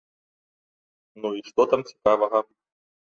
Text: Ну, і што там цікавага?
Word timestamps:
Ну, 1.21 1.27
і 1.39 1.43
што 1.49 1.61
там 1.73 1.81
цікавага? 1.91 2.39